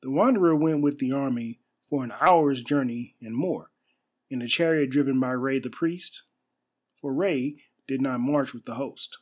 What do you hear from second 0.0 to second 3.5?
The Wanderer went with the army for an hour's journey and